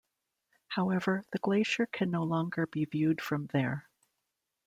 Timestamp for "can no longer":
1.85-2.65